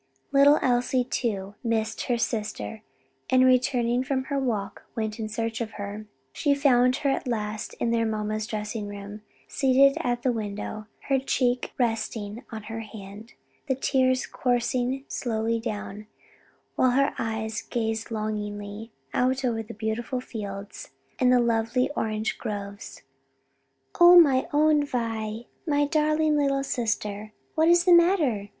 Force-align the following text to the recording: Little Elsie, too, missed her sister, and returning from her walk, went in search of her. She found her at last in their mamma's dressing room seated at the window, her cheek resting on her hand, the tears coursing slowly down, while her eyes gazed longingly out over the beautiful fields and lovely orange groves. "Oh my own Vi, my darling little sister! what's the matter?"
Little 0.31 0.57
Elsie, 0.63 1.03
too, 1.03 1.53
missed 1.63 2.05
her 2.05 2.17
sister, 2.17 2.81
and 3.29 3.45
returning 3.45 4.03
from 4.03 4.23
her 4.23 4.39
walk, 4.39 4.81
went 4.95 5.19
in 5.19 5.29
search 5.29 5.61
of 5.61 5.73
her. 5.73 6.07
She 6.33 6.55
found 6.55 6.95
her 6.95 7.11
at 7.11 7.27
last 7.27 7.75
in 7.75 7.91
their 7.91 8.07
mamma's 8.07 8.47
dressing 8.47 8.87
room 8.87 9.21
seated 9.47 9.97
at 10.01 10.23
the 10.23 10.31
window, 10.31 10.87
her 11.01 11.19
cheek 11.19 11.73
resting 11.77 12.43
on 12.51 12.63
her 12.63 12.79
hand, 12.79 13.33
the 13.67 13.75
tears 13.75 14.25
coursing 14.25 15.05
slowly 15.07 15.59
down, 15.59 16.07
while 16.75 16.89
her 16.97 17.13
eyes 17.19 17.61
gazed 17.61 18.09
longingly 18.09 18.91
out 19.13 19.45
over 19.45 19.61
the 19.61 19.75
beautiful 19.75 20.19
fields 20.19 20.89
and 21.19 21.29
lovely 21.45 21.91
orange 21.95 22.39
groves. 22.39 23.03
"Oh 23.99 24.19
my 24.19 24.47
own 24.51 24.83
Vi, 24.83 25.45
my 25.67 25.85
darling 25.85 26.37
little 26.37 26.63
sister! 26.63 27.33
what's 27.53 27.83
the 27.83 27.93
matter?" 27.93 28.49